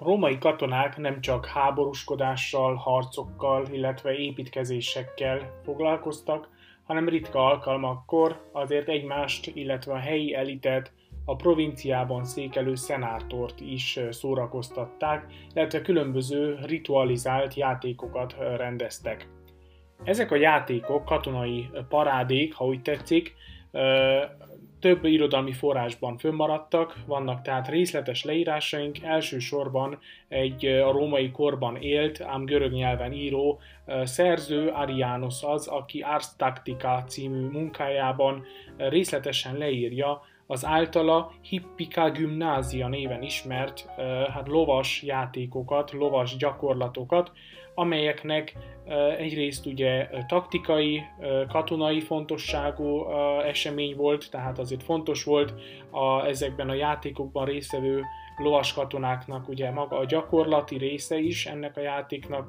A 0.00 0.04
római 0.04 0.38
katonák 0.38 0.96
nem 0.96 1.20
csak 1.20 1.46
háborúskodással, 1.46 2.74
harcokkal, 2.74 3.66
illetve 3.70 4.14
építkezésekkel 4.14 5.60
foglalkoztak, 5.64 6.48
hanem 6.84 7.08
ritka 7.08 7.46
alkalmakkor 7.46 8.48
azért 8.52 8.88
egymást, 8.88 9.46
illetve 9.54 9.92
a 9.92 9.98
helyi 9.98 10.34
elitet, 10.34 10.92
a 11.24 11.36
provinciában 11.36 12.24
székelő 12.24 12.74
szenátort 12.74 13.60
is 13.60 14.00
szórakoztatták, 14.10 15.26
illetve 15.54 15.80
különböző 15.80 16.58
ritualizált 16.64 17.54
játékokat 17.54 18.36
rendeztek. 18.56 19.28
Ezek 20.04 20.30
a 20.30 20.36
játékok, 20.36 21.04
katonai 21.04 21.70
parádék, 21.88 22.54
ha 22.54 22.64
úgy 22.64 22.82
tetszik, 22.82 23.34
több 24.80 25.04
irodalmi 25.04 25.52
forrásban 25.52 26.16
fönnmaradtak, 26.16 26.96
vannak 27.06 27.42
tehát 27.42 27.68
részletes 27.68 28.24
leírásaink, 28.24 29.02
elsősorban 29.02 29.98
egy 30.28 30.66
a 30.66 30.92
római 30.92 31.30
korban 31.30 31.76
élt, 31.76 32.20
ám 32.20 32.44
görög 32.44 32.72
nyelven 32.72 33.12
író 33.12 33.58
szerző, 34.02 34.68
Arianos 34.68 35.42
az, 35.42 35.66
aki 35.66 36.00
Ars 36.00 36.26
Tactica 36.36 37.04
című 37.06 37.46
munkájában 37.46 38.44
részletesen 38.76 39.56
leírja 39.56 40.22
az 40.50 40.64
általa 40.64 41.32
Hippika 41.42 42.10
Gymnázia 42.10 42.88
néven 42.88 43.22
ismert 43.22 43.86
hát 44.32 44.48
lovas 44.48 45.02
játékokat, 45.02 45.92
lovas 45.92 46.36
gyakorlatokat, 46.36 47.32
amelyeknek 47.78 48.54
egyrészt 49.18 49.66
ugye 49.66 50.08
taktikai, 50.26 51.02
katonai 51.48 52.00
fontosságú 52.00 53.06
esemény 53.44 53.96
volt, 53.96 54.30
tehát 54.30 54.58
azért 54.58 54.82
fontos 54.82 55.24
volt 55.24 55.54
a, 55.90 56.26
ezekben 56.26 56.68
a 56.68 56.74
játékokban 56.74 57.44
résztvevő 57.44 58.02
lovas 58.36 58.72
katonáknak 58.72 59.48
ugye 59.48 59.70
maga 59.70 59.98
a 59.98 60.04
gyakorlati 60.04 60.78
része 60.78 61.18
is 61.18 61.46
ennek 61.46 61.76
a 61.76 61.80
játéknak, 61.80 62.48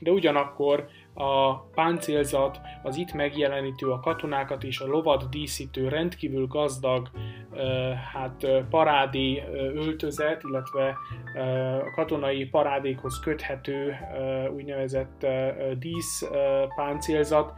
de 0.00 0.10
ugyanakkor 0.10 0.88
a 1.16 1.60
páncélzat, 1.74 2.60
az 2.82 2.96
itt 2.96 3.12
megjelenítő 3.12 3.90
a 3.90 4.00
katonákat 4.00 4.64
és 4.64 4.80
a 4.80 4.86
lovat 4.86 5.28
díszítő 5.28 5.88
rendkívül 5.88 6.46
gazdag 6.46 7.10
hát 8.12 8.46
parádi 8.70 9.42
öltözet, 9.74 10.42
illetve 10.42 10.96
a 11.80 11.90
katonai 11.94 12.44
parádékhoz 12.44 13.20
köthető 13.20 13.96
úgynevezett 14.56 15.26
dísz 15.78 16.28
páncélzat 16.74 17.52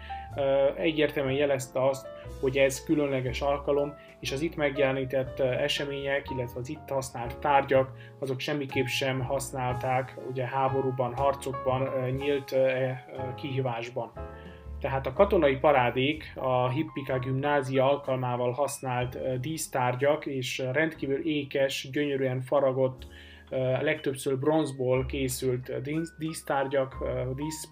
egyértelműen 0.76 1.36
jelezte 1.36 1.88
azt, 1.88 2.06
hogy 2.40 2.56
ez 2.56 2.84
különleges 2.84 3.40
alkalom, 3.40 3.94
és 4.20 4.32
az 4.32 4.40
itt 4.40 4.56
megjelenített 4.56 5.40
események, 5.40 6.30
illetve 6.30 6.60
az 6.60 6.68
itt 6.68 6.88
használt 6.88 7.38
tárgyak, 7.38 7.90
azok 8.18 8.40
semmiképp 8.40 8.86
sem 8.86 9.20
használták 9.20 10.16
ugye 10.30 10.46
háborúban, 10.46 11.14
harcokban, 11.14 11.88
nyílt 12.10 12.54
kihívásban. 13.48 14.12
Tehát 14.80 15.06
a 15.06 15.12
katonai 15.12 15.56
parádék 15.56 16.32
a 16.36 16.68
Hippika 16.68 17.18
gimnázia 17.18 17.90
alkalmával 17.90 18.52
használt 18.52 19.40
dísztárgyak 19.40 20.26
és 20.26 20.62
rendkívül 20.72 21.26
ékes, 21.26 21.88
gyönyörűen 21.92 22.40
faragott, 22.40 23.06
legtöbbször 23.80 24.38
bronzból 24.38 25.06
készült 25.06 25.72
dísztárgyak, 26.18 26.96
dísz, 27.34 27.70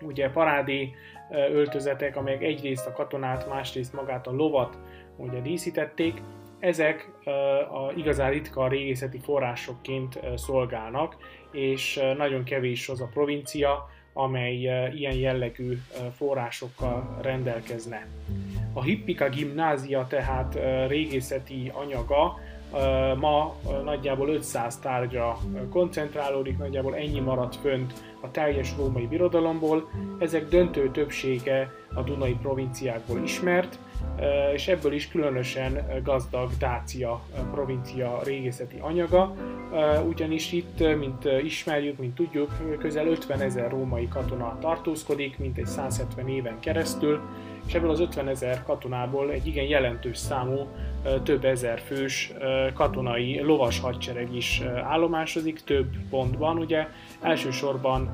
ugye 0.00 0.30
parádé 0.30 0.90
öltözetek, 1.30 2.16
amelyek 2.16 2.42
egyrészt 2.42 2.86
a 2.86 2.92
katonát, 2.92 3.48
másrészt 3.48 3.92
magát 3.92 4.26
a 4.26 4.32
lovat 4.32 4.78
ugye 5.16 5.40
díszítették, 5.40 6.22
ezek 6.58 7.10
a 7.70 7.92
igazán 7.96 8.30
ritka 8.30 8.68
régészeti 8.68 9.18
forrásokként 9.18 10.20
szolgálnak, 10.34 11.16
és 11.52 12.00
nagyon 12.16 12.44
kevés 12.44 12.88
az 12.88 13.00
a 13.00 13.08
provincia, 13.12 13.88
amely 14.12 14.54
ilyen 14.94 15.14
jellegű 15.14 15.78
forrásokkal 16.16 17.18
rendelkezne. 17.22 18.06
A 18.72 18.82
Hippika 18.82 19.28
gimnázia 19.28 20.06
tehát 20.08 20.58
régészeti 20.88 21.70
anyaga 21.74 22.38
ma 23.16 23.54
nagyjából 23.84 24.28
500 24.28 24.78
tárgya 24.78 25.38
koncentrálódik, 25.70 26.58
nagyjából 26.58 26.94
ennyi 26.94 27.20
maradt 27.20 27.56
fönt 27.56 27.92
a 28.20 28.30
teljes 28.30 28.76
római 28.76 29.06
birodalomból. 29.06 29.90
Ezek 30.18 30.48
döntő 30.48 30.90
többsége 30.90 31.72
a 31.94 32.02
Dunai 32.02 32.36
provinciákból 32.42 33.20
ismert, 33.22 33.78
és 34.54 34.68
ebből 34.68 34.92
is 34.92 35.08
különösen 35.08 36.00
gazdag 36.04 36.50
Dácia 36.58 37.20
provincia 37.52 38.20
régészeti 38.24 38.76
anyaga, 38.80 39.34
ugyanis 40.08 40.52
itt, 40.52 40.96
mint 40.98 41.24
ismerjük, 41.44 41.98
mint 41.98 42.14
tudjuk, 42.14 42.50
közel 42.78 43.06
50 43.06 43.40
ezer 43.40 43.70
római 43.70 44.08
katona 44.08 44.58
tartózkodik, 44.60 45.38
mint 45.38 45.58
egy 45.58 45.66
170 45.66 46.28
éven 46.28 46.60
keresztül, 46.60 47.20
és 47.66 47.74
ebből 47.74 47.90
az 47.90 48.00
50 48.00 48.28
ezer 48.28 48.62
katonából 48.62 49.30
egy 49.30 49.46
igen 49.46 49.64
jelentős 49.64 50.18
számú, 50.18 50.66
több 51.22 51.44
ezer 51.44 51.80
fős 51.80 52.32
katonai 52.74 53.40
lovas 53.40 53.80
hadsereg 53.80 54.34
is 54.34 54.62
állomásodik 54.84 55.60
több 55.60 55.86
pontban. 56.10 56.58
Ugye 56.58 56.86
elsősorban 57.20 58.10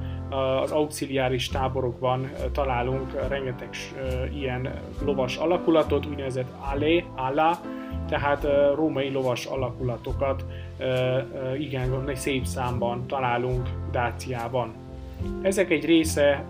az 0.63 0.71
auxiliáris 0.71 1.49
táborokban 1.49 2.31
találunk 2.53 3.29
rengeteg 3.29 3.69
ilyen 4.35 4.81
lovas 5.05 5.37
alakulatot, 5.37 6.07
úgynevezett 6.07 6.49
alé, 6.73 7.05
ala, 7.17 7.61
tehát 8.09 8.47
római 8.75 9.11
lovas 9.11 9.45
alakulatokat 9.45 10.45
igen 11.59 12.11
szép 12.15 12.45
számban 12.45 13.07
találunk 13.07 13.69
Dáciában. 13.91 14.75
Ezek 15.43 15.71
egy 15.71 15.85
része 15.85 16.45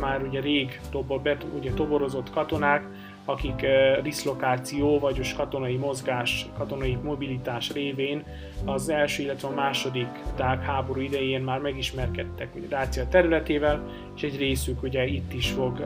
már 0.00 0.22
ugye 0.22 0.40
rég 0.40 0.80
tobor, 0.90 1.20
ugye 1.58 1.72
toborozott 1.72 2.30
katonák, 2.30 2.86
akik 3.28 3.66
diszlokáció, 4.02 4.98
vagyis 4.98 5.34
katonai 5.34 5.76
mozgás, 5.76 6.46
katonai 6.56 6.98
mobilitás 7.02 7.72
révén 7.72 8.24
az 8.64 8.88
első, 8.88 9.22
illetve 9.22 9.48
a 9.48 9.54
második 9.54 10.08
dák 10.36 10.62
háború 10.62 11.00
idején 11.00 11.40
már 11.40 11.60
megismerkedtek 11.60 12.54
ugye 12.54 12.66
Dácia 12.66 13.08
területével, 13.08 13.82
és 14.16 14.22
egy 14.22 14.38
részük 14.38 14.82
ugye 14.82 15.06
itt 15.06 15.32
is 15.32 15.50
fog, 15.50 15.80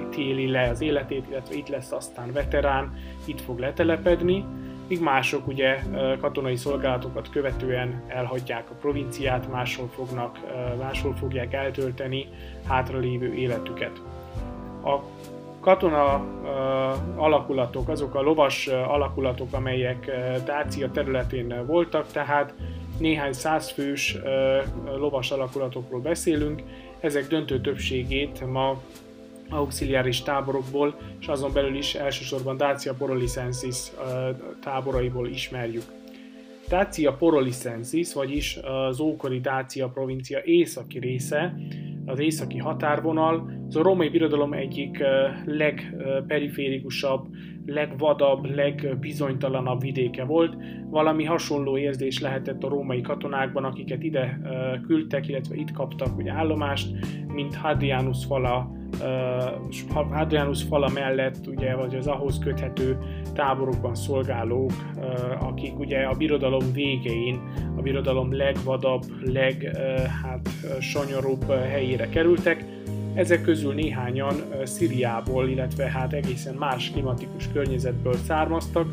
itt 0.00 0.16
éli 0.16 0.50
le 0.50 0.68
az 0.68 0.80
életét, 0.80 1.24
illetve 1.28 1.54
itt 1.54 1.68
lesz 1.68 1.92
aztán 1.92 2.32
veterán, 2.32 2.96
itt 3.24 3.40
fog 3.40 3.58
letelepedni 3.58 4.44
míg 4.88 5.00
mások 5.00 5.46
ugye 5.46 5.78
katonai 6.20 6.56
szolgálatokat 6.56 7.30
követően 7.30 8.02
elhagyják 8.08 8.70
a 8.70 8.74
provinciát, 8.80 9.50
máshol, 9.50 9.88
fognak, 9.88 10.38
máshol 10.78 11.14
fogják 11.14 11.52
eltölteni 11.52 12.28
hátralévő 12.66 13.34
életüket. 13.34 14.00
A 14.84 14.98
katona 15.62 16.24
alakulatok, 17.16 17.88
azok 17.88 18.14
a 18.14 18.20
lovas 18.20 18.66
alakulatok, 18.66 19.52
amelyek 19.52 20.10
Dácia 20.44 20.90
területén 20.90 21.66
voltak, 21.66 22.06
tehát 22.12 22.54
néhány 22.98 23.32
százfős 23.32 24.16
lovas 24.96 25.30
alakulatokról 25.30 26.00
beszélünk, 26.00 26.62
ezek 27.00 27.26
döntő 27.26 27.60
többségét 27.60 28.50
ma 28.50 28.80
auxiliáris 29.50 30.22
táborokból, 30.22 30.94
és 31.20 31.26
azon 31.26 31.52
belül 31.52 31.76
is 31.76 31.94
elsősorban 31.94 32.56
Dacia 32.56 32.94
Porolicensis 32.94 33.90
táboraiból 34.62 35.28
ismerjük. 35.28 35.84
Dacia 36.68 37.12
Porolicensis, 37.12 38.12
vagyis 38.12 38.58
az 38.88 39.00
ókori 39.00 39.40
Dacia 39.40 39.88
provincia 39.88 40.40
északi 40.44 40.98
része, 40.98 41.54
az 42.06 42.18
északi 42.18 42.58
határvonal, 42.58 43.50
az 43.68 43.76
a 43.76 43.82
római 43.82 44.08
birodalom 44.08 44.52
egyik 44.52 45.02
legperiférikusabb, 45.44 47.26
legvadabb, 47.66 48.54
legbizonytalanabb 48.54 49.80
vidéke 49.80 50.24
volt. 50.24 50.56
Valami 50.90 51.24
hasonló 51.24 51.78
érzés 51.78 52.20
lehetett 52.20 52.62
a 52.62 52.68
római 52.68 53.00
katonákban, 53.00 53.64
akiket 53.64 54.02
ide 54.02 54.40
küldtek, 54.86 55.28
illetve 55.28 55.54
itt 55.54 55.72
kaptak 55.72 56.16
ugye 56.16 56.32
állomást, 56.32 56.90
mint 57.26 57.54
Hadrianus 57.54 58.24
fala 58.24 58.80
Hadrianus 60.10 60.62
fala 60.62 60.88
mellett, 60.88 61.46
ugye, 61.46 61.74
vagy 61.74 61.94
az 61.94 62.06
ahhoz 62.06 62.38
köthető 62.38 62.98
táborokban 63.34 63.94
szolgálók, 63.94 64.72
akik 65.40 65.78
ugye 65.78 65.98
a 65.98 66.14
birodalom 66.14 66.72
végein, 66.72 67.40
a 67.76 67.80
birodalom 67.82 68.36
legvadabb, 68.36 69.02
leg, 69.24 69.78
hát, 70.22 70.48
sanyarúbb 70.80 71.50
helyére 71.50 72.08
kerültek. 72.08 72.64
Ezek 73.14 73.42
közül 73.42 73.74
néhányan 73.74 74.34
Szíriából, 74.64 75.48
illetve 75.48 75.84
hát 75.84 76.12
egészen 76.12 76.54
más 76.54 76.90
klimatikus 76.90 77.48
környezetből 77.52 78.14
származtak, 78.14 78.86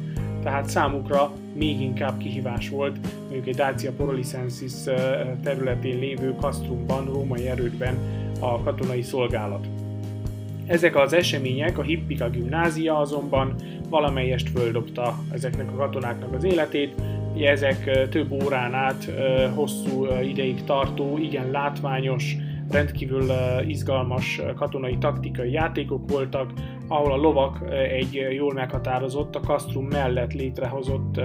tehát 0.43 0.69
számukra 0.69 1.31
még 1.53 1.81
inkább 1.81 2.17
kihívás 2.17 2.69
volt 2.69 2.97
mondjuk 3.21 3.47
egy 3.47 3.55
Dacia 3.55 3.91
Porolicensis 3.91 4.73
területén 5.43 5.99
lévő 5.99 6.35
Castrumban, 6.39 7.05
római 7.05 7.47
erődben 7.47 7.95
a 8.39 8.61
katonai 8.63 9.01
szolgálat. 9.01 9.67
Ezek 10.69 10.95
az 10.95 11.13
események, 11.13 11.77
a 11.77 11.81
Hippika 11.81 12.29
gimnázia 12.29 12.97
azonban 12.97 13.55
valamelyest 13.89 14.49
földobta 14.49 15.17
ezeknek 15.31 15.71
a 15.71 15.75
katonáknak 15.75 16.33
az 16.33 16.43
életét, 16.43 17.01
ezek 17.41 18.09
több 18.09 18.31
órán 18.31 18.73
át 18.73 19.11
hosszú 19.55 20.05
ideig 20.23 20.63
tartó, 20.63 21.17
igen 21.17 21.51
látványos, 21.51 22.35
rendkívül 22.71 23.23
izgalmas 23.67 24.41
katonai 24.55 24.97
taktikai 24.97 25.51
játékok 25.51 26.09
voltak, 26.09 26.51
ahol 26.89 27.11
a 27.11 27.15
lovak 27.15 27.71
egy 27.71 28.27
jól 28.31 28.53
meghatározott, 28.53 29.35
a 29.35 29.39
kasztrum 29.39 29.85
mellett 29.85 30.33
létrehozott 30.33 31.21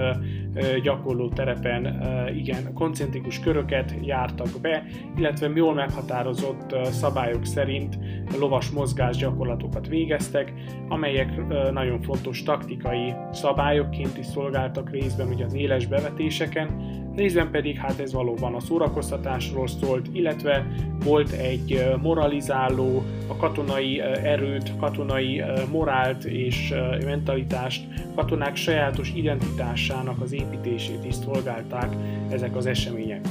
gyakorló 0.83 1.29
terepen 1.29 2.03
igen 2.35 2.73
koncentrikus 2.73 3.39
köröket 3.39 3.93
jártak 4.01 4.47
be, 4.61 4.83
illetve 5.17 5.49
jól 5.55 5.73
meghatározott 5.73 6.75
szabályok 6.83 7.45
szerint 7.45 7.97
lovas 8.39 8.69
mozgás 8.69 9.17
gyakorlatokat 9.17 9.87
végeztek, 9.87 10.53
amelyek 10.87 11.47
nagyon 11.71 12.01
fontos 12.01 12.43
taktikai 12.43 13.13
szabályokként 13.31 14.17
is 14.17 14.25
szolgáltak 14.25 14.89
részben 14.89 15.27
ugye 15.27 15.45
az 15.45 15.53
éles 15.53 15.85
bevetéseken, 15.85 17.03
részben 17.15 17.51
pedig 17.51 17.77
hát 17.77 17.99
ez 17.99 18.13
valóban 18.13 18.53
a 18.53 18.59
szórakoztatásról 18.59 19.67
szólt, 19.67 20.07
illetve 20.11 20.67
volt 21.03 21.31
egy 21.31 21.85
moralizáló, 22.01 23.03
a 23.27 23.35
katonai 23.35 24.01
erőt, 24.23 24.71
katonai 24.79 25.43
morált 25.71 26.23
és 26.23 26.73
mentalitást, 27.05 27.83
katonák 28.15 28.55
sajátos 28.55 29.11
identitásának 29.15 30.21
az 30.21 30.33
építését 30.33 31.05
is 31.07 31.15
szolgálták 31.15 31.95
ezek 32.29 32.55
az 32.55 32.65
események. 32.65 33.27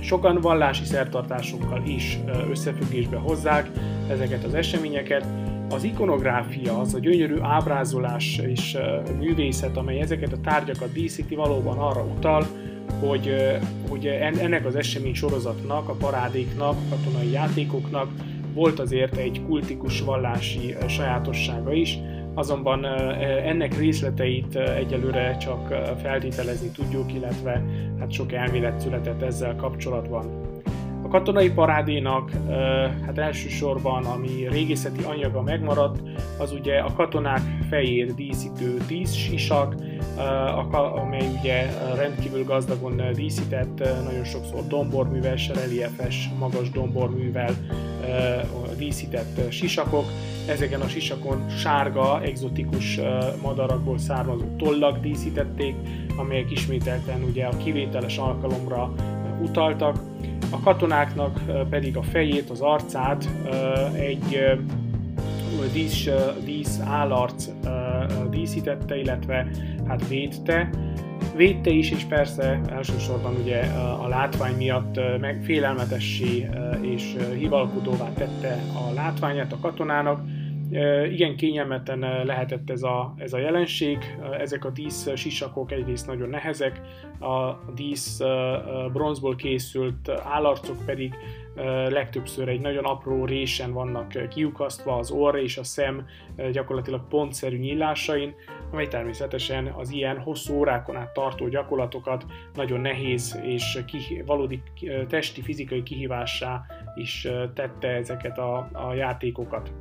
Sokan 0.00 0.40
vallási 0.40 0.84
szertartásokkal 0.84 1.82
is 1.86 2.18
összefüggésbe 2.50 3.16
hozzák 3.16 3.70
ezeket 4.10 4.44
az 4.44 4.54
eseményeket, 4.54 5.24
az 5.70 5.84
ikonográfia, 5.84 6.78
az 6.78 6.94
a 6.94 6.98
gyönyörű 6.98 7.36
ábrázolás 7.40 8.40
és 8.46 8.76
művészet, 9.18 9.76
amely 9.76 10.00
ezeket 10.00 10.32
a 10.32 10.40
tárgyakat 10.40 10.92
díszíti, 10.92 11.34
valóban 11.34 11.78
arra 11.78 12.04
utal, 12.16 12.46
hogy, 13.00 13.34
hogy 13.88 14.06
ennek 14.06 14.66
az 14.66 14.76
esemény 14.76 15.14
sorozatnak, 15.14 15.88
a 15.88 15.92
parádéknak, 15.92 16.76
a 16.76 16.94
katonai 16.96 17.30
játékoknak 17.30 18.10
volt 18.54 18.78
azért 18.78 19.16
egy 19.16 19.42
kultikus 19.46 20.00
vallási 20.00 20.74
sajátossága 20.88 21.72
is, 21.72 21.98
azonban 22.34 22.84
ennek 23.44 23.78
részleteit 23.78 24.56
egyelőre 24.56 25.36
csak 25.36 25.74
feltételezni 26.02 26.70
tudjuk, 26.70 27.14
illetve 27.14 27.64
hát 27.98 28.12
sok 28.12 28.32
elmélet 28.32 28.80
született 28.80 29.22
ezzel 29.22 29.56
kapcsolatban. 29.56 30.57
A 31.08 31.10
katonai 31.10 31.50
parádénak 31.50 32.30
hát 33.06 33.18
elsősorban, 33.18 34.04
ami 34.04 34.48
régészeti 34.50 35.04
anyaga 35.04 35.42
megmaradt, 35.42 36.02
az 36.38 36.52
ugye 36.52 36.78
a 36.78 36.92
katonák 36.92 37.40
fejét 37.68 38.14
díszítő 38.14 38.76
díszsisak, 38.88 39.74
amely 41.04 41.28
ugye 41.40 41.66
rendkívül 41.96 42.44
gazdagon 42.44 43.02
díszített, 43.14 43.78
nagyon 43.78 44.24
sokszor 44.24 44.66
domborműves, 44.66 45.48
reliefes, 45.48 46.30
magas 46.38 46.70
domborművel 46.70 47.54
díszített 48.76 49.52
sisakok. 49.52 50.04
Ezeken 50.48 50.80
a 50.80 50.88
sisakon 50.88 51.48
sárga, 51.48 52.22
egzotikus 52.22 53.00
madarakból 53.42 53.98
származó 53.98 54.44
tollak 54.56 55.00
díszítették, 55.00 55.74
amelyek 56.16 56.50
ismételten 56.50 57.22
ugye 57.22 57.44
a 57.44 57.56
kivételes 57.56 58.18
alkalomra 58.18 58.92
utaltak. 59.42 59.96
A 60.50 60.60
katonáknak 60.60 61.40
pedig 61.70 61.96
a 61.96 62.02
fejét, 62.02 62.50
az 62.50 62.60
arcát 62.60 63.28
egy 63.94 64.56
dísz, 65.72 66.08
dísz 66.44 66.80
állarc 66.84 67.48
díszítette, 68.30 68.96
illetve 68.96 69.46
hát 69.86 70.08
védte. 70.08 70.70
Védte 71.36 71.70
is, 71.70 71.90
és 71.90 72.04
persze 72.04 72.60
elsősorban 72.70 73.34
ugye 73.42 73.60
a 74.02 74.08
látvány 74.08 74.56
miatt 74.56 75.00
meg 75.20 75.40
félelmetessé 75.42 76.48
és 76.80 77.16
hivalkodóvá 77.38 78.12
tette 78.14 78.58
a 78.74 78.92
látványát 78.92 79.52
a 79.52 79.58
katonának, 79.60 80.20
igen 81.10 81.36
kényelmetlen 81.36 82.26
lehetett 82.26 82.70
ez 82.70 82.82
a, 82.82 83.14
ez 83.16 83.32
a 83.32 83.38
jelenség. 83.38 83.98
Ezek 84.38 84.64
a 84.64 84.70
dísz 84.70 85.16
sisakok 85.16 85.72
egyrészt 85.72 86.06
nagyon 86.06 86.28
nehezek, 86.28 86.80
a 87.20 87.72
dísz 87.74 88.20
bronzból 88.92 89.36
készült 89.36 90.08
állarcok 90.08 90.84
pedig 90.84 91.14
legtöbbször 91.88 92.48
egy 92.48 92.60
nagyon 92.60 92.84
apró 92.84 93.24
résen 93.24 93.72
vannak 93.72 94.28
kiukasztva 94.28 94.96
az 94.96 95.10
orr 95.10 95.36
és 95.36 95.58
a 95.58 95.64
szem 95.64 96.06
gyakorlatilag 96.52 97.08
pontszerű 97.08 97.58
nyílásain, 97.58 98.34
amely 98.72 98.88
természetesen 98.88 99.66
az 99.66 99.90
ilyen 99.90 100.18
hosszú 100.18 100.54
órákon 100.54 100.96
át 100.96 101.12
tartó 101.12 101.48
gyakorlatokat 101.48 102.24
nagyon 102.54 102.80
nehéz 102.80 103.40
és 103.42 103.78
ki, 103.86 104.22
valódi 104.26 104.62
testi, 105.08 105.42
fizikai 105.42 105.82
kihívássá 105.82 106.64
is 106.94 107.28
tette 107.54 107.88
ezeket 107.88 108.38
a, 108.38 108.68
a 108.72 108.94
játékokat. 108.94 109.72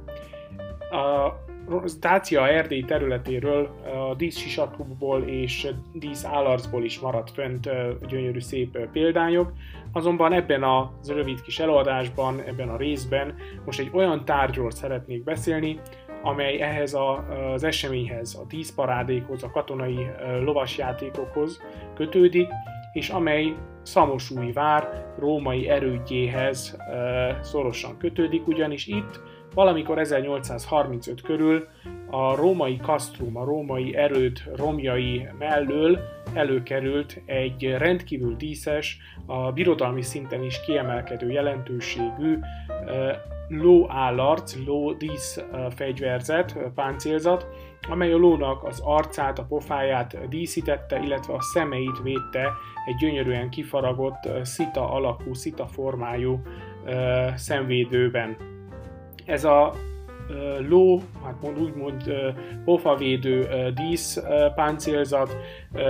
A 0.91 1.33
Dácia 1.99 2.47
Erdély 2.47 2.83
területéről 2.83 3.69
a 4.09 4.15
díszsisakokból 4.15 5.23
és 5.23 5.67
dísz 5.93 6.25
állarcból 6.25 6.83
is 6.83 6.99
maradt 6.99 7.31
fönt 7.31 7.69
gyönyörű 8.07 8.39
szép 8.39 8.87
példányok, 8.91 9.51
azonban 9.91 10.33
ebben 10.33 10.63
az 10.63 11.11
rövid 11.11 11.41
kis 11.41 11.59
előadásban, 11.59 12.41
ebben 12.45 12.69
a 12.69 12.77
részben 12.77 13.35
most 13.65 13.79
egy 13.79 13.89
olyan 13.93 14.25
tárgyról 14.25 14.71
szeretnék 14.71 15.23
beszélni, 15.23 15.79
amely 16.21 16.61
ehhez 16.61 16.93
a, 16.93 17.23
az 17.53 17.63
eseményhez, 17.63 18.35
a 18.35 18.45
díszparádékhoz, 18.45 19.43
a 19.43 19.51
katonai 19.51 20.07
lovasjátékokhoz 20.43 21.61
kötődik, 21.95 22.49
és 22.93 23.09
amely 23.09 23.55
Szamosúj 23.81 24.51
vár 24.51 25.13
római 25.19 25.69
erődjéhez 25.69 26.77
szorosan 27.41 27.97
kötődik, 27.97 28.47
ugyanis 28.47 28.87
itt 28.87 29.21
Valamikor 29.57 29.99
1835 29.99 31.21
körül 31.21 31.67
a 32.09 32.35
római 32.35 32.77
kasztrum, 32.77 33.37
a 33.37 33.43
római 33.43 33.95
erőd 33.95 34.37
romjai 34.55 35.27
mellől 35.37 35.99
előkerült 36.33 37.21
egy 37.25 37.75
rendkívül 37.77 38.35
díszes, 38.35 38.97
a 39.25 39.51
birodalmi 39.51 40.01
szinten 40.01 40.43
is 40.43 40.61
kiemelkedő 40.65 41.31
jelentőségű 41.31 42.39
lóállarc, 43.47 44.55
lódísz 44.65 45.43
fegyverzet, 45.75 46.57
páncélzat, 46.75 47.47
amely 47.89 48.13
a 48.13 48.17
lónak 48.17 48.63
az 48.63 48.81
arcát, 48.83 49.39
a 49.39 49.45
pofáját 49.45 50.27
díszítette, 50.29 50.99
illetve 50.99 51.33
a 51.33 51.41
szemeit 51.41 51.99
védte 52.03 52.51
egy 52.85 52.95
gyönyörűen 52.95 53.49
kifaragott 53.49 54.29
szita 54.41 54.91
alakú, 54.91 55.33
szita 55.33 55.67
formájú 55.67 56.41
szemvédőben 57.35 58.55
ez 59.27 59.43
a 59.43 59.73
ló, 60.69 61.01
hát 61.23 61.41
mond, 61.41 61.59
úgymond 61.61 62.03
pofavédő 62.65 63.47
dísz 63.73 64.21
páncélzat 64.55 65.37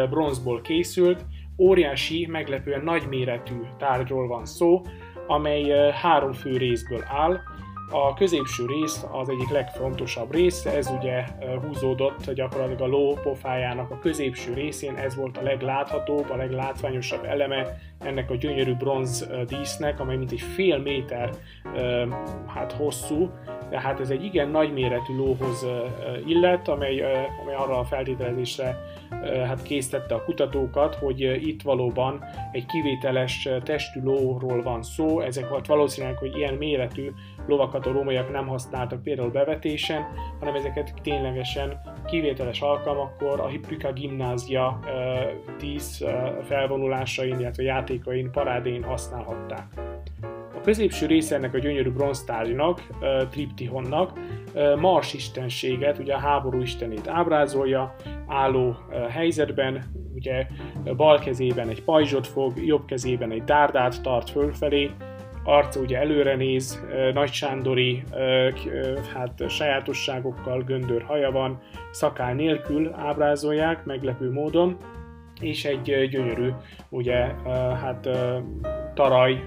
bronzból 0.09 0.61
készült, 0.61 1.25
óriási, 1.57 2.27
meglepően 2.31 2.83
nagyméretű 2.83 3.55
tárgyról 3.77 4.27
van 4.27 4.45
szó, 4.45 4.81
amely 5.27 5.91
három 5.91 6.33
fő 6.33 6.57
részből 6.57 7.03
áll, 7.07 7.39
a 7.89 8.13
középső 8.13 8.65
rész 8.65 9.05
az 9.11 9.29
egyik 9.29 9.49
legfontosabb 9.49 10.33
rész, 10.33 10.65
ez 10.65 10.89
ugye 10.99 11.23
húzódott 11.65 12.31
gyakorlatilag 12.31 12.81
a 12.81 12.87
ló 12.87 13.13
pofájának 13.23 13.91
a 13.91 13.99
középső 13.99 14.53
részén, 14.53 14.95
ez 14.95 15.15
volt 15.15 15.37
a 15.37 15.41
legláthatóbb, 15.41 16.29
a 16.29 16.35
leglátványosabb 16.35 17.23
eleme 17.23 17.77
ennek 17.99 18.29
a 18.29 18.35
gyönyörű 18.35 18.73
bronz 18.73 19.27
dísznek, 19.47 19.99
amely 19.99 20.17
mint 20.17 20.31
egy 20.31 20.41
fél 20.41 20.77
méter 20.77 21.29
hát 22.47 22.71
hosszú, 22.71 23.29
tehát 23.69 23.99
ez 23.99 24.09
egy 24.09 24.23
igen 24.23 24.49
nagyméretű 24.49 25.15
lóhoz 25.15 25.65
illet, 26.25 26.67
amely, 26.67 27.01
amely 27.41 27.55
arra 27.55 27.79
a 27.79 27.83
feltételezésre 27.83 28.77
hát 29.47 29.61
készítette 29.61 30.15
a 30.15 30.23
kutatókat, 30.23 30.95
hogy 30.95 31.21
itt 31.47 31.61
valóban 31.61 32.23
egy 32.51 32.65
kivételes 32.65 33.49
testű 33.63 34.01
lóról 34.03 34.61
van 34.61 34.83
szó, 34.83 35.19
ezek 35.19 35.49
volt 35.49 35.65
valószínűleg, 35.65 36.17
hogy 36.17 36.37
ilyen 36.37 36.53
méretű 36.53 37.11
lovakat 37.47 37.85
a 37.85 37.91
rómaiak 37.91 38.31
nem 38.31 38.47
használtak 38.47 39.03
például 39.03 39.31
bevetésen, 39.31 40.07
hanem 40.39 40.55
ezeket 40.55 40.93
ténylegesen 41.03 41.79
kivételes 42.05 42.61
alkalmakkor 42.61 43.39
a 43.39 43.47
Hipprika 43.47 43.93
gimnázia 43.93 44.79
10 45.57 46.05
felvonulásain, 46.43 47.39
illetve 47.39 47.63
játékain, 47.63 48.31
parádén 48.31 48.83
használhatták. 48.83 49.86
Középső 50.67 51.05
része 51.05 51.35
ennek 51.35 51.53
a 51.53 51.57
gyönyörű 51.57 51.91
bronztárgynak, 51.91 52.87
triptihonnak, 53.29 54.19
Mars 54.79 55.13
istenséget, 55.13 55.97
ugye 55.97 56.13
a 56.13 56.19
háború 56.19 56.61
istenét 56.61 57.07
ábrázolja, 57.07 57.95
álló 58.27 58.75
helyzetben, 59.09 59.83
ugye 60.15 60.47
bal 60.95 61.19
kezében 61.19 61.69
egy 61.69 61.83
pajzsot 61.83 62.27
fog, 62.27 62.65
jobb 62.65 62.85
kezében 62.85 63.31
egy 63.31 63.43
dárdát 63.43 64.01
tart 64.01 64.29
fölfelé, 64.29 64.91
arca 65.43 65.79
ugye 65.79 65.97
előre 65.97 66.35
néz, 66.35 66.85
Nagy 67.13 67.31
Sándori 67.31 68.03
hát 69.13 69.49
sajátosságokkal 69.49 70.61
göndör 70.61 71.01
haja 71.01 71.31
van, 71.31 71.61
szakál 71.91 72.33
nélkül 72.33 72.93
ábrázolják 72.93 73.85
meglepő 73.85 74.31
módon, 74.31 74.77
és 75.41 75.65
egy 75.65 76.09
gyönyörű, 76.09 76.49
ugye, 76.89 77.33
hát 77.81 78.09
taraj 78.93 79.43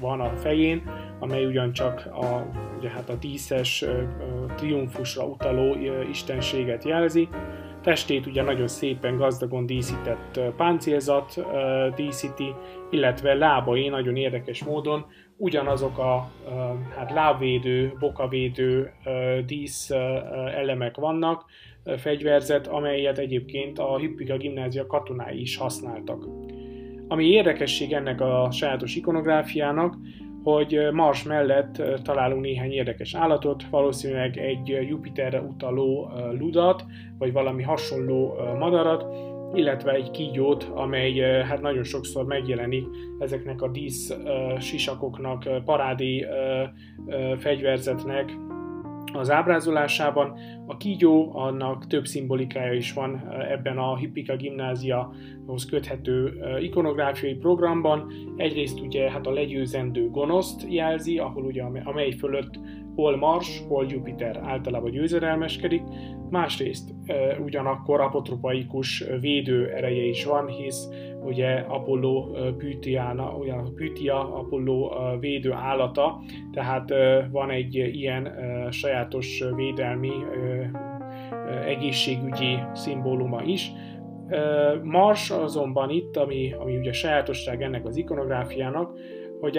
van 0.00 0.20
a 0.20 0.36
fején, 0.36 0.90
amely 1.18 1.46
ugyancsak 1.46 2.06
a, 2.12 2.46
ugye, 2.78 2.88
hát 2.88 3.08
a 3.08 3.14
díszes 3.14 3.84
triumfusra 4.56 5.24
utaló 5.24 5.76
istenséget 6.10 6.84
jelzi. 6.84 7.28
Testét 7.82 8.26
ugye 8.26 8.42
nagyon 8.42 8.68
szépen 8.68 9.16
gazdagon 9.16 9.66
díszített 9.66 10.40
páncélzat 10.56 11.44
díszíti, 11.94 12.54
illetve 12.90 13.34
lábai 13.34 13.88
nagyon 13.88 14.16
érdekes 14.16 14.64
módon 14.64 15.06
ugyanazok 15.36 15.98
a 15.98 16.30
hát 16.96 17.10
lábvédő, 17.10 17.92
bokavédő 17.98 18.92
dísz 19.46 19.90
elemek 20.54 20.96
vannak, 20.96 21.44
fegyverzet, 21.96 22.66
amelyet 22.66 23.18
egyébként 23.18 23.78
a 23.78 23.96
Hippika 23.96 24.36
gimnázia 24.36 24.86
katonái 24.86 25.40
is 25.40 25.56
használtak. 25.56 26.24
Ami 27.08 27.24
érdekesség 27.24 27.92
ennek 27.92 28.20
a 28.20 28.48
sajátos 28.50 28.96
ikonográfiának, 28.96 29.96
hogy 30.42 30.88
Mars 30.92 31.22
mellett 31.22 31.82
találunk 32.02 32.42
néhány 32.42 32.72
érdekes 32.72 33.14
állatot, 33.14 33.64
valószínűleg 33.70 34.36
egy 34.36 34.68
Jupiterre 34.88 35.40
utaló 35.40 36.10
ludat, 36.38 36.84
vagy 37.18 37.32
valami 37.32 37.62
hasonló 37.62 38.34
madarat, 38.58 39.06
illetve 39.54 39.92
egy 39.92 40.10
kígyót, 40.10 40.70
amely 40.74 41.42
hát 41.42 41.60
nagyon 41.60 41.84
sokszor 41.84 42.24
megjelenik 42.24 42.84
ezeknek 43.18 43.62
a 43.62 43.68
dísz 43.68 44.16
sisakoknak, 44.58 45.64
parádi 45.64 46.26
fegyverzetnek 47.38 48.36
az 49.12 49.30
ábrázolásában. 49.30 50.38
A 50.66 50.76
kígyó, 50.76 51.30
annak 51.36 51.86
több 51.86 52.06
szimbolikája 52.06 52.72
is 52.72 52.92
van 52.92 53.32
ebben 53.50 53.78
a 53.78 53.96
Hippika 53.96 54.36
gimnáziahoz 54.36 55.64
köthető 55.70 56.32
ikonográfiai 56.60 57.34
programban. 57.34 58.12
Egyrészt 58.36 58.80
ugye 58.80 59.10
hát 59.10 59.26
a 59.26 59.32
legyőzendő 59.32 60.10
gonoszt 60.10 60.66
jelzi, 60.68 61.18
ahol 61.18 61.44
ugye 61.44 61.62
amely 61.84 62.10
fölött 62.10 62.60
hol 62.94 63.16
Mars, 63.16 63.62
hol 63.68 63.86
Jupiter 63.88 64.40
általában 64.42 64.90
győzedelmeskedik, 64.90 65.82
másrészt 66.30 66.94
ugyanakkor 67.44 68.00
apotropaikus 68.00 69.04
védő 69.20 69.66
ereje 69.66 70.02
is 70.02 70.24
van, 70.24 70.46
hisz 70.46 70.88
ugye 71.24 71.54
Apollo 71.54 72.30
Pythiana, 72.56 73.36
ugye 73.36 73.54
Pythia 73.74 74.34
Apollo 74.34 74.90
védő 75.20 75.52
állata, 75.52 76.20
tehát 76.52 76.92
van 77.30 77.50
egy 77.50 77.74
ilyen 77.74 78.32
sajátos 78.70 79.44
védelmi 79.56 80.12
egészségügyi 81.66 82.58
szimbóluma 82.72 83.42
is. 83.42 83.72
Mars 84.82 85.30
azonban 85.30 85.90
itt, 85.90 86.16
ami, 86.16 86.52
ami 86.58 86.76
ugye 86.76 86.92
sajátosság 86.92 87.62
ennek 87.62 87.86
az 87.86 87.96
ikonográfiának, 87.96 88.98
hogy 89.40 89.56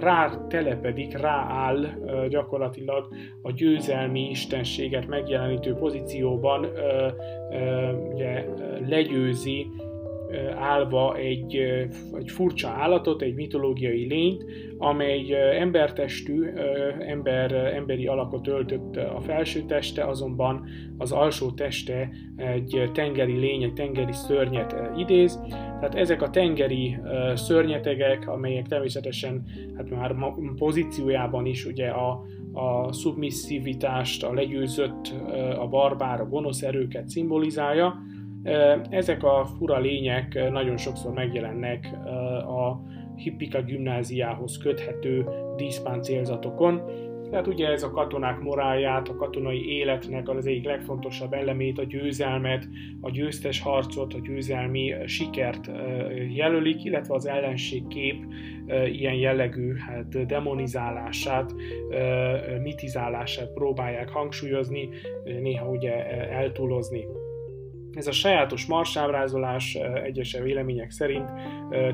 rá 0.00 0.46
telepedik, 0.48 1.18
rááll 1.18 1.86
gyakorlatilag 2.28 3.08
a 3.42 3.52
győzelmi 3.52 4.28
istenséget 4.30 5.06
megjelenítő 5.06 5.74
pozícióban, 5.74 6.66
ugye 8.12 8.44
legyőzi 8.88 9.66
állva 10.58 11.16
egy, 11.16 11.56
egy 12.18 12.30
furcsa 12.30 12.68
állatot, 12.68 13.22
egy 13.22 13.34
mitológiai 13.34 14.06
lényt, 14.06 14.44
amely 14.78 15.34
embertestű, 15.58 16.44
ember, 16.98 17.52
emberi 17.52 18.06
alakot 18.06 18.48
öltött 18.48 18.96
a 18.96 19.20
felső 19.20 19.60
teste, 19.60 20.04
azonban 20.04 20.66
az 20.98 21.12
alsó 21.12 21.50
teste 21.50 22.10
egy 22.36 22.90
tengeri 22.92 23.38
lény, 23.38 23.62
egy 23.62 23.72
tengeri 23.72 24.12
szörnyet 24.12 24.74
idéz. 24.96 25.40
Tehát 25.48 25.94
ezek 25.94 26.22
a 26.22 26.30
tengeri 26.30 26.96
szörnyetegek, 27.34 28.28
amelyek 28.28 28.66
természetesen 28.66 29.44
hát 29.76 29.90
már 29.90 30.14
pozíciójában 30.56 31.46
is 31.46 31.66
ugye 31.66 31.88
a, 31.88 32.24
a 32.52 32.92
szubmisszivitást, 32.92 34.24
a 34.24 34.32
legyőzött, 34.32 35.14
a 35.58 35.68
barbár, 35.68 36.20
a 36.20 36.28
gonosz 36.28 36.62
erőket 36.62 37.08
szimbolizálja, 37.08 38.02
ezek 38.90 39.22
a 39.22 39.44
fura 39.58 39.78
lények 39.78 40.50
nagyon 40.50 40.76
sokszor 40.76 41.12
megjelennek 41.12 41.92
a 42.46 42.80
Hippika 43.16 43.62
gimnáziához 43.62 44.58
köthető 44.58 45.24
díszpáncélzatokon. 45.56 46.82
Tehát 47.30 47.46
ugye 47.46 47.68
ez 47.68 47.82
a 47.82 47.90
katonák 47.90 48.40
morálját, 48.40 49.08
a 49.08 49.16
katonai 49.16 49.76
életnek 49.76 50.28
az 50.28 50.46
egyik 50.46 50.64
legfontosabb 50.64 51.32
elemét, 51.32 51.78
a 51.78 51.84
győzelmet, 51.84 52.68
a 53.00 53.10
győztes 53.10 53.60
harcot, 53.60 54.14
a 54.14 54.20
győzelmi 54.20 54.94
sikert 55.06 55.70
jelölik, 56.34 56.84
illetve 56.84 57.14
az 57.14 57.26
ellenségkép 57.26 58.24
ilyen 58.86 59.14
jellegű 59.14 59.74
hát 59.76 60.26
demonizálását, 60.26 61.54
mitizálását 62.62 63.52
próbálják 63.52 64.08
hangsúlyozni, 64.08 64.88
néha 65.24 65.68
ugye 65.68 66.06
eltúlozni. 66.30 67.06
Ez 67.94 68.06
a 68.06 68.12
sajátos 68.12 68.66
marsábrázolás 68.66 69.74
egyes 70.04 70.36
vélemények 70.42 70.90
szerint 70.90 71.30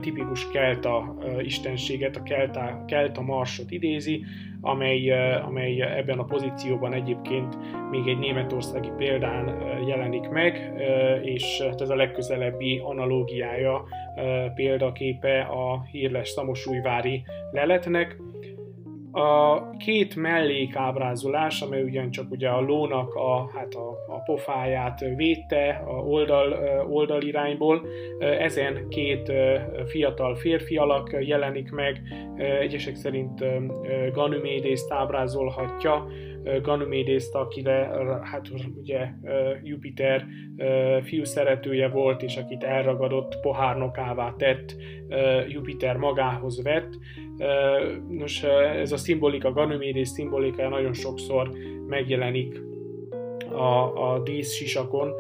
tipikus 0.00 0.49
kelta 0.50 1.16
istenséget, 1.42 2.16
a 2.16 2.23
kelta, 2.23 2.85
kelta 2.87 3.21
marsot 3.21 3.71
idézi, 3.71 4.25
amely, 4.61 5.11
amely 5.40 5.83
ebben 5.83 6.19
a 6.19 6.25
pozícióban 6.25 6.92
egyébként 6.92 7.57
még 7.90 8.07
egy 8.07 8.19
németországi 8.19 8.90
példán 8.97 9.62
jelenik 9.87 10.28
meg, 10.28 10.73
és 11.23 11.61
hát 11.61 11.80
ez 11.80 11.90
a 11.90 11.97
legközelebbi 11.97 12.80
analógiája, 12.85 13.85
példaképe 14.54 15.40
a 15.40 15.83
hírles 15.90 16.28
szamosújvári 16.28 17.23
leletnek, 17.52 18.16
a 19.12 19.61
két 19.76 20.17
mellékábrázolás, 20.17 21.61
amely 21.61 21.83
ugyancsak 21.83 22.31
ugye 22.31 22.49
a 22.49 22.61
lónak 22.61 23.14
a, 23.14 23.50
hát 23.55 23.75
a, 23.75 23.88
a 24.09 24.23
pofáját 24.25 25.00
védte 25.17 25.83
a 25.87 25.93
oldal, 25.93 26.52
oldalirányból, 26.90 27.87
ezen 28.19 28.88
két 28.88 29.33
fiatal 29.87 30.35
férfi 30.35 30.76
alak 30.76 31.17
jelenik 31.21 31.71
meg, 31.71 32.00
egyesek 32.37 32.95
szerint 32.95 33.45
Ganymédészt 34.12 34.93
ábrázolhatja, 34.93 36.07
Ganymédészt, 36.62 37.35
akire 37.35 37.90
hát 38.23 38.49
ugye 38.76 39.09
Jupiter 39.62 40.26
fiú 41.02 41.25
szeretője 41.25 41.88
volt, 41.88 42.23
és 42.23 42.37
akit 42.37 42.62
elragadott 42.62 43.40
pohárnokává 43.40 44.35
tett, 44.38 44.76
Jupiter 45.49 45.97
magához 45.97 46.62
vett, 46.62 46.99
Nos, 48.09 48.42
ez 48.42 48.92
a 48.92 48.97
szimbolika, 48.97 49.52
Ganymedes 49.52 50.09
szimbolikája 50.09 50.68
nagyon 50.68 50.92
sokszor 50.92 51.50
megjelenik 51.87 52.70
a, 53.52 54.12
a 54.12 54.19
díszsisakon, 54.19 55.12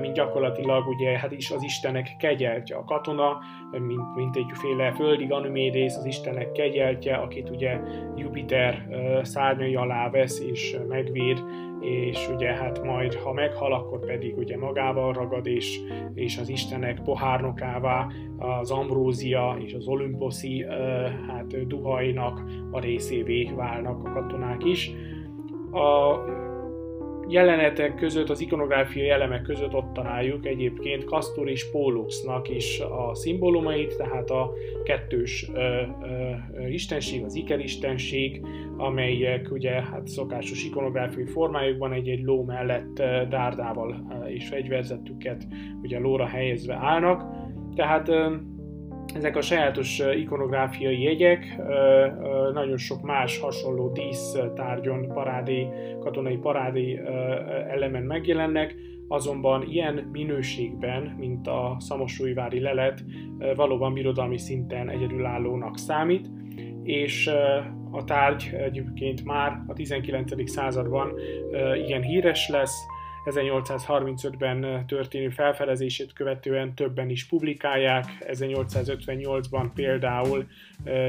mint 0.00 0.14
gyakorlatilag 0.14 0.86
ugye 0.86 1.18
hát 1.18 1.32
is 1.32 1.50
az 1.50 1.62
Istenek 1.62 2.16
kegyeltje. 2.18 2.76
A 2.76 2.84
katona, 2.84 3.38
mint, 3.70 4.14
mint 4.14 4.36
egyféle 4.36 4.92
földi 4.92 5.26
Ganymedes, 5.26 5.96
az 5.96 6.04
Istenek 6.04 6.52
kegyeltje, 6.52 7.14
akit 7.14 7.50
ugye 7.50 7.80
Jupiter 8.16 8.86
szárnyai 9.22 9.74
alá 9.74 10.10
vesz 10.10 10.40
és 10.40 10.76
megvéd, 10.88 11.42
és 11.80 12.28
ugye 12.28 12.48
hát 12.48 12.82
majd 12.82 13.14
ha 13.14 13.32
meghal, 13.32 13.72
akkor 13.72 14.06
pedig 14.06 14.38
ugye 14.38 14.56
magával 14.56 15.12
ragad, 15.12 15.46
és, 15.46 15.80
és 16.14 16.38
az 16.38 16.48
Istenek 16.48 17.02
pohárnokává 17.02 18.06
az 18.38 18.70
ambrózia 18.70 19.56
és 19.64 19.74
az 19.74 19.86
olimposzi 19.86 20.64
hát 21.28 21.66
duhainak 21.66 22.42
a 22.70 22.80
részévé 22.80 23.52
válnak 23.56 24.04
a 24.04 24.12
katonák 24.12 24.64
is. 24.64 24.90
A 25.72 26.16
jelenetek 27.28 27.94
között, 27.94 28.28
az 28.28 28.40
ikonográfiai 28.40 29.08
elemek 29.08 29.42
között 29.42 29.74
ott 29.74 29.92
találjuk 29.92 30.46
egyébként 30.46 31.04
Castor 31.04 31.48
és 31.48 31.70
Póluxnak 31.70 32.48
is 32.48 32.80
a 32.80 33.14
szimbólumait, 33.14 33.96
tehát 33.96 34.30
a 34.30 34.52
kettős 34.84 35.50
ö, 35.54 35.82
ö, 36.02 36.66
istenség, 36.66 37.24
az 37.24 37.34
ikeristenség, 37.34 38.46
amelyek 38.76 39.50
ugye 39.50 39.70
hát 39.70 40.06
szokásos 40.06 40.64
ikonográfiai 40.64 41.26
formájukban 41.26 41.92
egy-egy 41.92 42.22
ló 42.22 42.44
mellett 42.44 42.94
dárdával 43.28 44.06
és 44.26 44.48
fegyverzetüket 44.48 45.46
ugye 45.82 45.98
lóra 45.98 46.26
helyezve 46.26 46.74
állnak. 46.74 47.24
Tehát 47.74 48.08
ezek 49.14 49.36
a 49.36 49.40
sajátos 49.40 50.02
ikonográfiai 50.16 51.02
jegyek 51.02 51.56
nagyon 52.52 52.76
sok 52.76 53.02
más 53.02 53.38
hasonló 53.38 53.92
dísztárgyon, 53.92 55.08
parádé, 55.08 55.68
katonai 56.00 56.36
parádé 56.36 57.00
elemen 57.68 58.02
megjelennek, 58.02 58.74
azonban 59.08 59.62
ilyen 59.62 59.94
minőségben, 60.12 61.02
mint 61.18 61.46
a 61.46 61.76
szamosújvári 61.78 62.60
lelet, 62.60 63.04
valóban 63.54 63.92
birodalmi 63.92 64.38
szinten 64.38 64.90
egyedülállónak 64.90 65.78
számít, 65.78 66.30
és 66.82 67.30
a 67.90 68.04
tárgy 68.04 68.50
egyébként 68.52 69.24
már 69.24 69.62
a 69.66 69.72
19. 69.72 70.50
században 70.50 71.12
igen 71.84 72.02
híres 72.02 72.48
lesz, 72.48 72.86
1835-ben 73.30 74.86
történő 74.86 75.28
felfedezését 75.28 76.12
követően 76.12 76.74
többen 76.74 77.10
is 77.10 77.26
publikálják. 77.26 78.04
1858-ban 78.20 79.70
például 79.74 80.46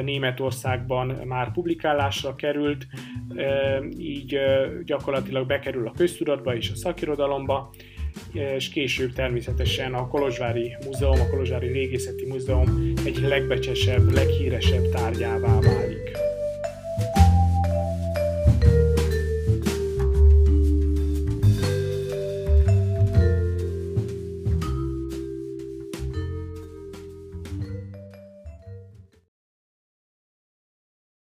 Németországban 0.03 1.07
már 1.07 1.51
publikálásra 1.51 2.35
került, 2.35 2.87
így 3.97 4.39
gyakorlatilag 4.85 5.47
bekerül 5.47 5.87
a 5.87 5.93
köztudatba 5.97 6.55
és 6.55 6.69
a 6.71 6.75
szakirodalomba, 6.75 7.69
és 8.33 8.69
később 8.69 9.13
természetesen 9.13 9.93
a 9.93 10.07
Kolozsvári 10.07 10.75
Múzeum, 10.85 11.19
a 11.19 11.29
Kolozsvári 11.29 11.67
Régészeti 11.67 12.25
Múzeum 12.25 12.93
egyik 13.05 13.27
legbecsesebb, 13.27 14.11
leghíresebb 14.11 14.89
tárgyává 14.89 15.59
válik. 15.59 16.18